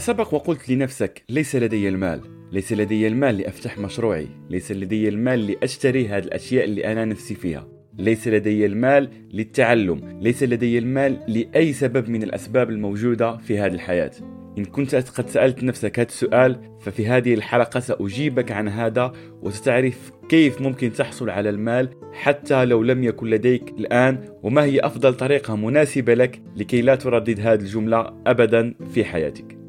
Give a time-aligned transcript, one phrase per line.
[0.00, 2.20] هل سبق وقلت لنفسك ليس لدي المال.
[2.52, 4.28] ليس لدي المال لأفتح مشروعي.
[4.50, 7.68] ليس لدي المال لأشتري هذه الأشياء اللي أنا نفسي فيها.
[7.98, 10.20] ليس لدي المال للتعلم.
[10.20, 14.10] ليس لدي المال لأي سبب من الأسباب الموجودة في هذه الحياة.
[14.58, 20.60] إن كنت قد سألت نفسك هذا السؤال ففي هذه الحلقة سأجيبك عن هذا وستعرف كيف
[20.60, 26.14] ممكن تحصل على المال حتى لو لم يكن لديك الآن وما هي أفضل طريقة مناسبة
[26.14, 29.59] لك لكي لا تردد هذه الجملة أبدا في حياتك.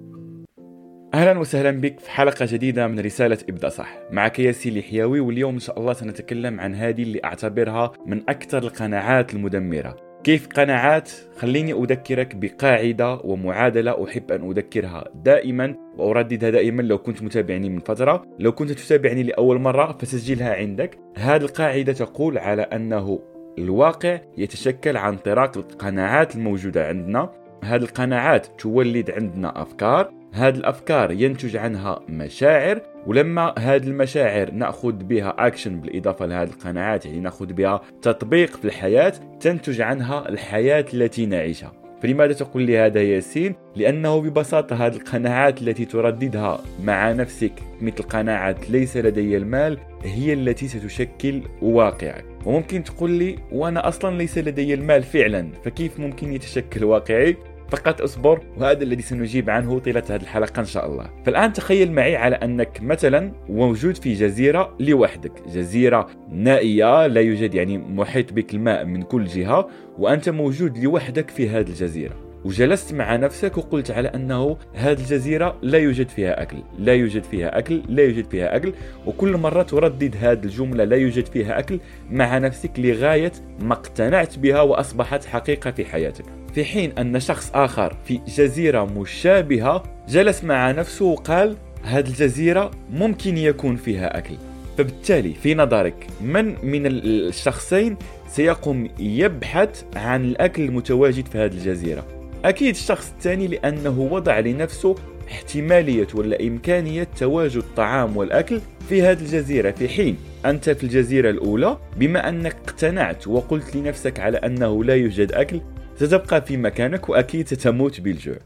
[1.14, 3.98] أهلا وسهلا بك في حلقة جديدة من رسالة ابدا صح.
[4.12, 9.34] معك ياسين الحياوي واليوم إن شاء الله سنتكلم عن هذه اللي أعتبرها من أكثر القناعات
[9.34, 9.95] المدمرة.
[10.23, 17.70] كيف قناعات؟ خليني أذكرك بقاعدة ومعادلة أحب أن أذكرها دائما وأرددها دائما لو كنت متابعني
[17.70, 18.25] من فترة.
[18.40, 20.98] لو كنت تتابعني لأول مرة فسجلها عندك.
[21.18, 23.20] هذه القاعدة تقول على أنه
[23.58, 27.30] الواقع يتشكل عن طراق القناعات الموجودة عندنا.
[27.64, 35.36] هذه القناعات تولد عندنا أفكار هذه الأفكار ينتج عنها مشاعر ولما هذه المشاعر نأخذ بها
[35.48, 41.82] اكشن بالإضافة لهذه القناعات يعني نأخذ بها تطبيق في الحياة تنتج عنها الحياة التي نعيشها
[42.02, 48.56] فلماذا تقول لي هذا ياسين؟ لأنه ببساطة هذه القناعات التي ترددها مع نفسك مثل قناعة
[48.70, 55.04] ليس لدي المال هي التي ستشكل واقعك وممكن تقول لي وأنا أصلا ليس لدي المال
[55.04, 57.38] فعلا فكيف ممكن يتشكل واقعي؟
[57.72, 61.09] فقط أصبر وهذا الذي سنجيب عنه طيلة هذه الحلقة إن شاء الله.
[61.25, 65.31] فالآن تخيل معي على أنك مثلا موجود في جزيرة لوحدك.
[65.47, 71.50] جزيرة نائية لا يوجد يعني محيط بك الماء من كل جهة وأنت موجود لوحدك في
[71.50, 72.31] هذه الجزيرة.
[72.46, 77.57] وجلست مع نفسك وقلت على أنه هذه الجزيرة لا يوجد فيها أكل، لا يوجد فيها
[77.57, 78.73] أكل، لا يوجد فيها أكل،
[79.06, 81.79] وكل مرة تردد هذه الجملة لا يوجد فيها أكل
[82.12, 86.25] مع نفسك لغاية ما اقتنعت بها وأصبحت حقيقة في حياتك.
[86.56, 93.38] في حين أن شخص آخر في جزيرة مشابهة جلس مع نفسه وقال هذه الجزيرة ممكن
[93.38, 94.35] يكون فيها أكل.
[94.78, 97.97] فبالتالي في نظرك من من الشخصين
[98.28, 102.06] سيقوم يبحث عن الأكل المتواجد في هذه الجزيرة؟
[102.45, 104.95] أكيد الشخص الثاني لأنه وضع لنفسه
[105.31, 111.78] احتمالية ولا إمكانية تواجد الطعام والأكل في هذه الجزيرة في حين أنت في الجزيرة الأولى
[111.97, 115.61] بما أنك اقتنعت وقلت لنفسك على أنه لا يوجد أكل
[116.01, 118.38] ستبقى في مكانك وأكيد ستموت بالجوع.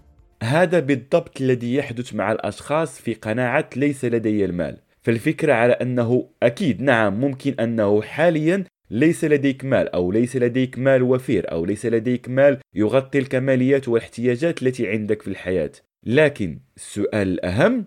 [0.44, 4.78] هذا بالضبط الذي يحدث مع الأشخاص في قناعة ليس لدي المال.
[5.02, 11.04] فالفكرة على أنه أكيد نعم ممكن أنه حاليا ليس لديك مال أو ليس لديك مال
[11.04, 15.72] وفير أو ليس لديك مال يغطي الكماليات والاحتياجات التي عندك في الحياة.
[16.06, 17.86] لكن السؤال الأهم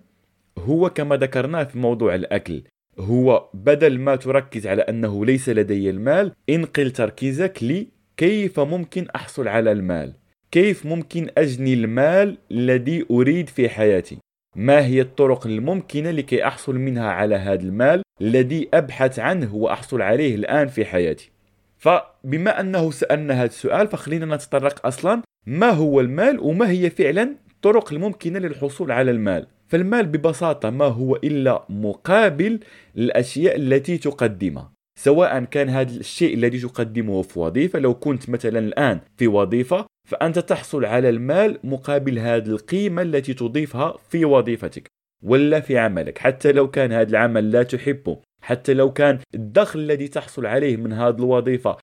[0.58, 2.62] هو كما ذكرنا في موضوع الأكل.
[2.98, 9.48] هو بدل ما تركز على أنه ليس لدي المال إنقل تركيزك لي كيف ممكن أحصل
[9.48, 10.12] على المال؟
[10.50, 14.18] كيف ممكن أجني المال الذي أريد في حياتي؟
[14.56, 20.34] ما هي الطرق الممكنة لكي أحصل منها على هذا المال الذي أبحث عنه وأحصل عليه
[20.34, 21.30] الآن في حياتي؟
[21.76, 27.92] فبما أنه سألنا هذا السؤال فخلينا نتطرق أصلا ما هو المال وما هي فعلا الطرق
[27.92, 32.60] الممكنة للحصول على المال فالمال ببساطة ما هو إلا مقابل
[32.96, 39.00] الأشياء التي تقدمها سواء كان هذا الشيء الذي تقدمه في وظيفة لو كنت مثلا الآن
[39.16, 44.86] في وظيفة فأنت تحصل على المال مقابل هذه القيمة التي تضيفها في وظيفتك
[45.22, 46.18] ولا في عملك.
[46.18, 50.92] حتى لو كان هذا العمل لا تحبه حتى لو كان الدخل الذي تحصل عليه من
[50.92, 51.76] هذه الوظيفة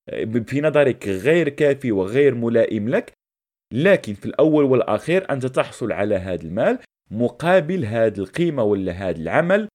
[0.47, 3.13] في نظرك غير كافي وغير ملائم لك
[3.73, 6.79] لكن في الأول والأخير أنت تحصل على هذا المال
[7.11, 9.67] مقابل هذه القيمة ولا هذا العمل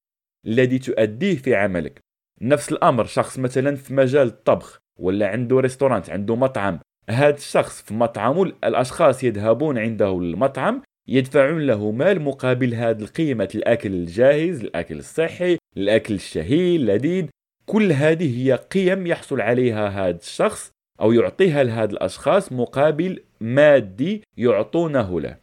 [0.47, 2.10] الذي تؤديه في عملك.
[2.43, 6.79] نفس الأمر شخص مثلا في مجال الطبخ ولا عنده ريستورانت عنده مطعم
[7.11, 13.93] هذا الشخص في مطعمه الأشخاص يذهبون عنده المطعم يدفعون له مال مقابل هذه القيمة الأكل
[13.93, 17.27] الجاهز الأكل الصحي الأكل الشهي اللذيذ.
[17.67, 20.71] كل هذه هي قيم يحصل عليها هذا الشخص
[21.01, 25.37] أو يعطيها لهذا الأشخاص مقابل مادي يعطونه له.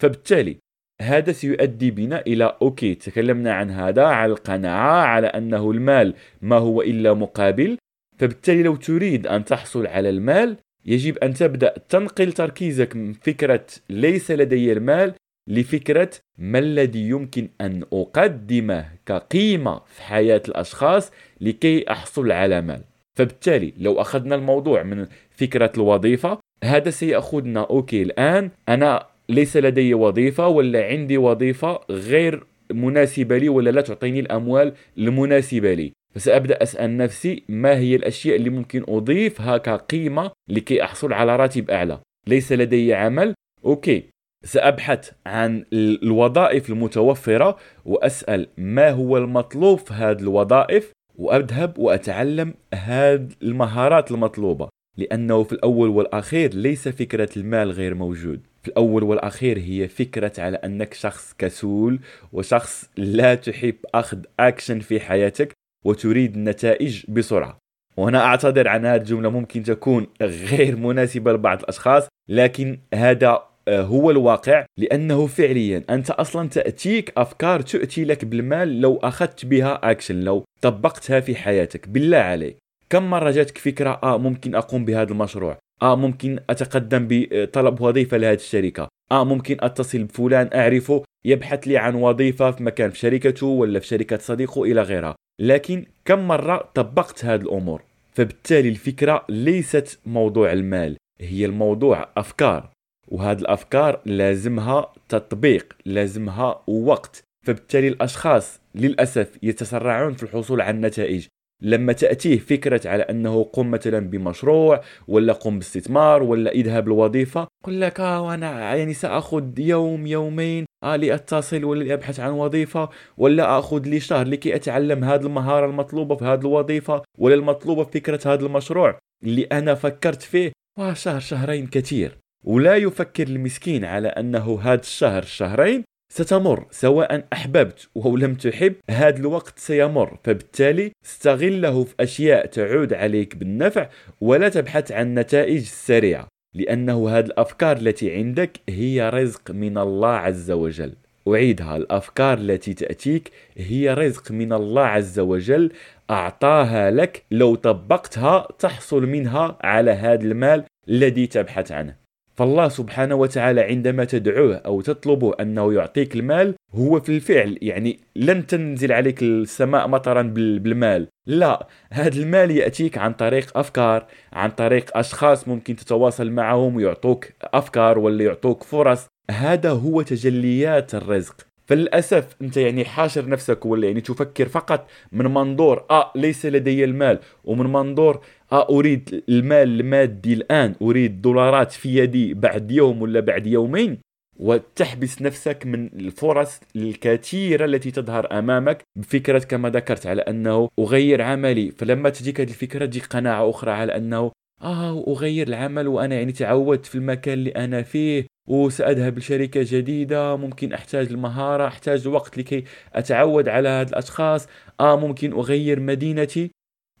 [0.00, 0.56] فبالتالي
[1.04, 6.82] هذا سيؤدي بنا إلى أوكي تكلمنا عن هذا على القناعة على أنه المال ما هو
[6.82, 7.76] إلا مقابل.
[8.18, 10.56] فبالتالي لو تريد أن تحصل على المال
[10.86, 15.14] يجب أن تبدأ تنقل تركيزك من فكرة ليس لدي المال
[15.48, 22.80] لفكرة ما الذي يمكن أن أقدمه كقيمة في حياة الأشخاص لكي أحصل على مال.
[23.18, 30.48] فبالتالي لو أخذنا الموضوع من فكرة الوظيفة هذا سيأخذنا okay الآن أنا ليس لدي وظيفة
[30.48, 35.92] ولا عندي وظيفة غير مناسبة لي ولا لا تعطيني الأموال المناسبة لي.
[36.14, 42.00] فسأبدأ أسأل نفسي ما هي الأشياء اللي ممكن أضيفها كقيمة لكي أحصل على راتب أعلى.
[42.26, 43.34] ليس لدي عمل؟
[43.64, 44.02] okay.
[44.44, 54.10] سأبحث عن الوظائف المتوفرة وأسأل ما هو المطلوب في هذه الوظائف وأذهب وأتعلم هذه المهارات
[54.10, 54.68] المطلوبة.
[54.96, 58.40] لأنه في الأول والأخير ليس فكرة المال غير موجود.
[58.64, 62.00] في الأول والأخير هي فكرة على أنك شخص كسول
[62.32, 65.52] وشخص لا تحب أخذ أكشن في حياتك
[65.84, 67.58] وتريد النتائج بسرعة.
[67.96, 74.10] وهنا أعتذر عن هذه الجملة ممكن تكون غير مناسبة لبعض الأشخاص لكن هذا آه، هو
[74.10, 80.44] الواقع لأنه فعليا أنت أصلا تأتيك أفكار تؤتي لك بالمال لو أخذت بها أكشن لو
[80.60, 81.88] طبقتها في حياتك.
[81.88, 82.56] بالله عليك.
[82.90, 88.34] كم مرة جاتك فكرة آه ممكن أقوم بهذا المشروع؟ آه ممكن أتقدم بطلب وظيفة لهذه
[88.34, 88.88] الشركة.
[89.12, 93.86] آه ممكن أتصل بفلان أعرفه يبحث لي عن وظيفة في مكان في شركته ولا في
[93.86, 95.14] شركة صديقه إلى غيرها.
[95.40, 97.82] لكن كم مرة طبقت هذه الأمور؟
[98.12, 102.70] فبالتالي الفكرة ليست موضوع المال هي الموضوع أفكار.
[103.08, 107.22] وهذه الأفكار لازمها تطبيق لازمها وقت.
[107.46, 111.26] فبالتالي الأشخاص للأسف يتسرعون في الحصول على النتائج.
[111.64, 117.80] لما تأتيه فكرة على أنه قم مثلا بمشروع ولا قم باستثمار ولا اذهب الوظيفة قل
[117.80, 122.88] لك آه وأنا يعني سأخذ يوم يومين آه لأتصل ولا لأبحث عن وظيفة
[123.18, 127.90] ولا أخذ لي شهر لكي أتعلم هذه المهارة المطلوبة في هذه الوظيفة ولا المطلوبة في
[127.90, 132.18] فكرة هذا المشروع اللي أنا فكرت فيه آه شهر شهرين كثير.
[132.44, 135.84] ولا يفكر المسكين على أنه هذا الشهر شهرين
[136.16, 143.36] ستمر سواء أحببت أو لم تحب هذا الوقت سيمر فبالتالي استغله في أشياء تعود عليك
[143.36, 143.88] بالنفع
[144.20, 150.50] ولا تبحث عن نتائج سريعة لأنه هذه الأفكار التي عندك هي رزق من الله عز
[150.50, 150.94] وجل.
[151.28, 155.72] أعيدها الأفكار التي تأتيك هي رزق من الله عز وجل
[156.10, 162.03] أعطاها لك لو طبقتها تحصل منها على هذا المال الذي تبحث عنه.
[162.34, 168.46] فالله سبحانه وتعالى عندما تدعوه أو تطلبه أنه يعطيك المال هو في الفعل يعني لن
[168.46, 171.08] تنزل عليك السماء مطرا بالمال.
[171.26, 177.98] لا هذا المال يأتيك عن طريق أفكار عن طريق أشخاص ممكن تتواصل معهم ويعطوك أفكار
[177.98, 179.06] ولا يعطوك فرص.
[179.30, 181.53] هذا هو تجليات الرزق.
[181.66, 187.18] فللأسف أنت يعني حاشر نفسك ولا يعني تفكر فقط من منظور آه ليس لدي المال
[187.44, 188.20] ومن منظور
[188.52, 193.98] آه أريد المال المادي الآن أريد دولارات في يدي بعد يوم ولا بعد يومين.
[194.36, 198.82] وتحبس نفسك من الفرص الكثيرة التي تظهر أمامك.
[198.96, 203.96] بفكرة كما ذكرت على أنه أغير عملي فلما تجيك هذه الفكرة تجيك قناعة أخرى على
[203.96, 204.32] أنه
[204.62, 208.26] آه أغير العمل وأنا يعني تعودت في المكان اللي أنا فيه.
[208.46, 212.64] وسأذهب لشركة جديدة ممكن أحتاج المهارة أحتاج وقت لكي
[212.94, 214.48] أتعود على هذه الأشخاص.
[214.80, 216.50] آه ممكن أغير مدينتي.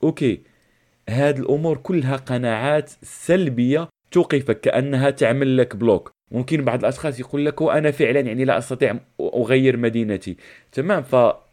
[0.02, 0.42] okay.
[1.10, 6.10] هذه الأمور كلها قناعات سلبية توقفك كأنها تعمل لك block.
[6.30, 10.36] ممكن بعض الأشخاص يقول لك وأنا فعلا يعني لا أستطيع أغير مدينتي.
[10.72, 11.04] تمام.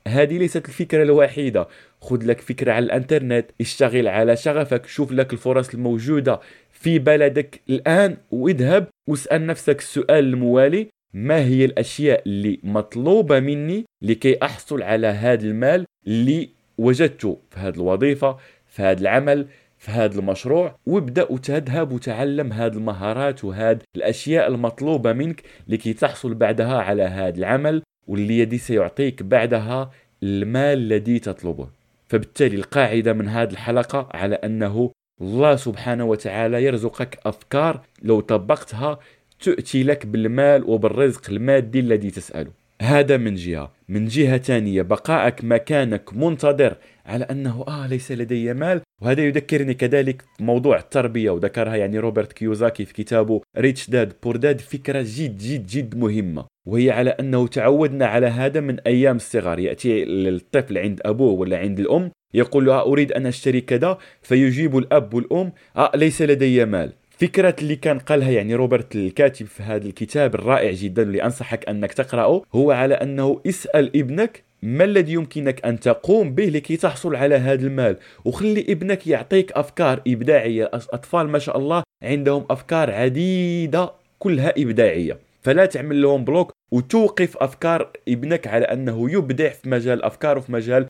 [0.05, 1.67] فهذه ليست الفكرة الوحيدة.
[2.01, 6.39] خذ لك فكرة على الانترنت اشتغل على شغفك شوف لك الفرص الموجودة
[6.71, 14.37] في بلدك الآن واذهب واسأل نفسك السؤال الموالي ما هي الأشياء اللي مطلوبة مني لكي
[14.43, 20.75] أحصل على هذا المال اللي وجدته في هذه الوظيفة في هذا العمل في هذا المشروع؟
[20.85, 27.83] وابدأ وتذهب وتعلم هذه المهارات وهذه الأشياء المطلوبة منك لكي تحصل بعدها على هذا العمل.
[28.07, 29.91] واللي يدي سيعطيك بعدها
[30.23, 31.67] المال الذي تطلبه.
[32.09, 34.91] فبالتالي القاعدة من هذه الحلقة على أنه
[35.21, 38.99] الله سبحانه وتعالى يرزقك أفكار لو طبقتها
[39.39, 42.51] تؤتي لك بالمال وبالرزق المادي الذي تسأله.
[42.81, 43.71] هذا من جهة.
[43.89, 50.23] من جهة ثانية بقائك مكانك منتظر على أنه آه ليس لدي مال وهذا يذكرني كذلك
[50.39, 55.65] موضوع التربية وذكرها يعني روبرت كيوزاكي في كتابه Rich Dad Poor Dad فكرة جد جد
[55.67, 56.45] جد مهمة.
[56.67, 59.59] وهي على أنه تعودنا على هذا من أيام الصغر.
[59.59, 63.97] يأتي الطفل عند أبوه ولا عند الأم يقول له أريد أن أشتري كذا.
[64.21, 66.93] فيجيب الأب والأم آه ليس لدي مال.
[67.09, 71.93] فكرة اللي كان قالها يعني روبرت الكاتب في هذا الكتاب الرائع جدا اللي أنصحك أنك
[71.93, 77.35] تقرأه هو على أنه اسأل ابنك ما الذي يمكنك أن تقوم به لكي تحصل على
[77.35, 80.69] هذا المال؟ وخلي ابنك يعطيك أفكار إبداعية.
[80.73, 85.17] أطفال ما شاء الله عندهم أفكار عديدة كلها إبداعية.
[85.41, 90.87] فلا تعمل لهم بلوك وتوقف أفكار ابنك على أنه يبدع في مجال الافكار وفي مجال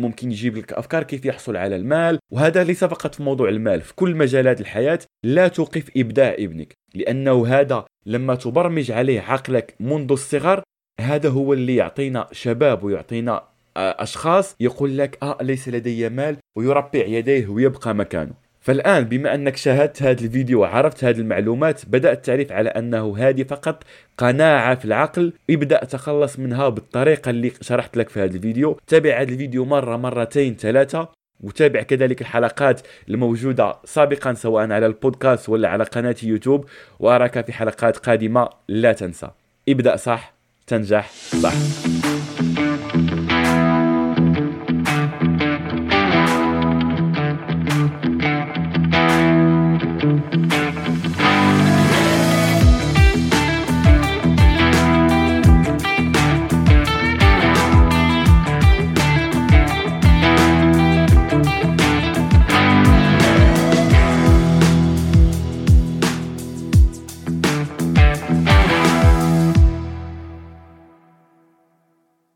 [0.00, 2.18] ممكن يجيب لك أفكار كيف يحصل على المال.
[2.32, 6.72] وهذا ليس فقط في موضوع المال في كل مجالات الحياة لا توقف إبداع ابنك.
[6.94, 10.62] لأنه هذا لما تبرمج عليه عقلك منذ الصغر
[11.00, 13.42] هذا هو اللي يعطينا شباب ويعطينا
[13.76, 18.32] آه، أشخاص يقول لك آه ليس لدي مال ويربع يديه ويبقى مكانه.
[18.60, 23.84] فالآن بما أنك شاهدت هذا الفيديو وعرفت هذه المعلومات بدأت تعرف على أنه هذه فقط
[24.18, 25.32] قناعة في العقل.
[25.50, 28.78] ابدأ تخلص منها بالطريقة اللي شرحت لك في هذا الفيديو.
[28.86, 31.08] تابع هذا الفيديو مرة مرتين ثلاثة
[31.40, 36.64] وتابع كذلك الحلقات الموجودة سابقا سواء على البودكاست ولا على قناة يوتيوب.
[36.98, 39.30] وأراك في حلقات قادمة لا تنسى.
[39.68, 40.39] ابدأ صح.
[40.70, 41.10] تنجح.
[41.42, 41.54] صح